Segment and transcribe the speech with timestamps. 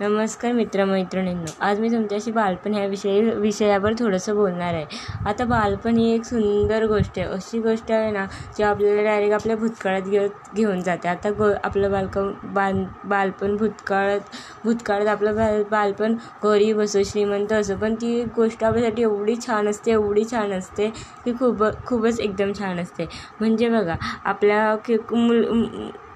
[0.00, 4.84] नमस्कार मित्रमैत्रिणींनो आज मी तुमच्याशी बालपण ह्या विषयी विषयावर थोडंसं बोलणार आहे.
[5.26, 7.26] आता बालपण ही एक सुंदर गोष्ट आहे.
[7.26, 8.24] अशी गोष्ट आहे ना
[8.56, 11.08] जी आपल्याला डायरेक्ट आपल्या भूतकाळात घेऊ घेऊन जाते.
[11.08, 12.18] आता गो आपलं बालक
[12.54, 14.20] बाल बालपण भूतकाळात
[14.64, 19.92] भूतकाळात आपलं बाल बालपण गरीब असो श्रीमंत असो पण ती गोष्ट आपल्यासाठी एवढी छान असते
[19.92, 20.90] एवढी छान असते
[21.24, 23.06] की खूप खूपच एकदम छान असते.
[23.40, 24.74] म्हणजे बघा आपल्या
[25.12, 25.44] मुल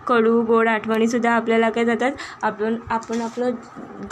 [0.09, 2.13] कडू गोड आठवणीसुद्धा आपल्याला काय जातात?
[2.43, 3.51] आपण आपण आपलं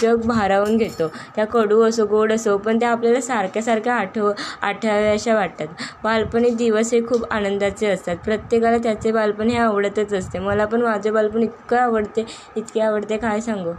[0.00, 1.06] जग भारावून घेतो.
[1.36, 4.30] त्या कडू असो गोड असो पण त्या आपल्याला सारख्या सारख्या आठव
[4.62, 5.66] आठवाव्याशा वाटतात.
[6.04, 8.16] बालपणी दिवस हे खूप आनंदाचे असतात.
[8.24, 10.38] प्रत्येकाला त्याचे बालपण हे आवडतच असते.
[10.38, 12.24] मला पण माझे बालपण इतकं आवडते
[12.56, 13.16] इतके आवडते.
[13.18, 13.72] काय सांगू?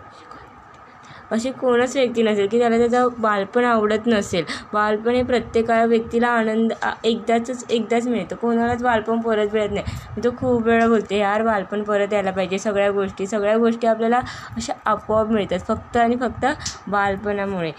[1.31, 4.43] अशी कोणच व्यक्ती नसेल की त्याला त्याचं बालपण आवडत नसेल.
[4.73, 6.73] बालपण हे प्रत्येका व्यक्तीला आनंद
[7.03, 8.35] एकदाच एकदाच मिळतं.
[8.35, 9.95] कोणालाच बालपण परत मिळत नाही.
[10.17, 12.57] मी तो खूप वेळा बोलते यार बालपण परत यायला पाहिजे.
[12.57, 14.19] सगळ्या गोष्टी सगळ्या गोष्टी आपल्याला
[14.55, 15.59] अशा आपोआप मिळतात.
[15.67, 16.45] फक्त आणि फक्त
[16.87, 17.71] बालपणामुळे.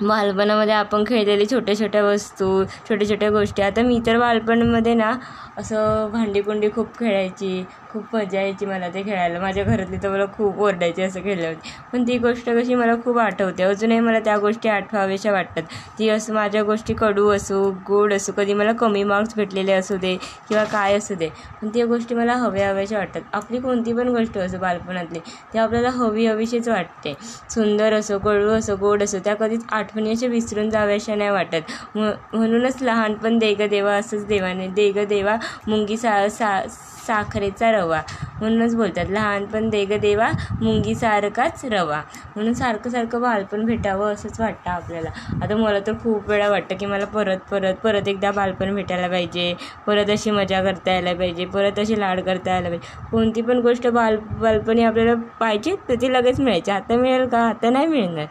[0.00, 2.46] बालपणामध्ये आपण खेळलेले छोट्या छोट्या वस्तू
[2.88, 3.62] छोट्या छोट्या गोष्टी.
[3.62, 5.12] आता मी तर बालपणामध्ये ना
[5.58, 9.40] असं भांडीकुंडी खूप खेळायची खूप मजा यायची मला ते खेळायला.
[9.40, 13.62] माझ्या घरातली तर मला खूप ओरडायची असं खेळल्यावरती पण ती गोष्ट कशी मला खूप आठवते.
[13.62, 15.62] अजूनही मला त्या गोष्टी आठवाव्याशा वाटतात.
[15.98, 20.16] ती असं माझ्या गोष्टी कडू असो गोड असो कधी मला कमी मार्क्स भेटलेले असू दे
[20.48, 21.28] किंवा काय असू दे
[21.62, 23.22] पण त्या गोष्टी मला हव्या हव्याशा वाटतात.
[23.32, 25.20] आपली कोणती पण गोष्ट असो बालपणातली
[25.52, 27.14] ती आपल्याला हवी हवीशीच वाटते.
[27.50, 31.70] सुंदर असो कडू असो गोड असो त्या कधीच आठवणी अशा विसरून जाव्याशा नाही वाटत.
[31.96, 36.60] म्हणूनच लहानपण देग देवा असंच देवाने देग देवा मुंगी सा सा
[37.06, 38.00] साखरेचा रवा.
[38.40, 42.00] म्हणूनच बोलतात लहानपण देग देवा मुंगीसारखाच रवा.
[42.34, 45.10] म्हणून सारखं सारखं बालपण भेटावं असंच वाटतं आपल्याला.
[45.42, 49.54] आता मला तर खूप वेळा वाटतं की मला परत परत परत एकदा बालपण भेटायला पाहिजे.
[49.86, 51.44] परत अशी मजा करता यायला पाहिजे.
[51.46, 53.06] परत अशी लाड करता यायला पाहिजे.
[53.10, 56.70] कोणती पण गोष्ट बाल बालपणी आपल्याला पाहिजे तर ती लगेच मिळायची.
[56.70, 57.42] आता मिळेल का?
[57.48, 58.26] आता नाही मिळणार.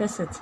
[0.00, 0.40] तसंच.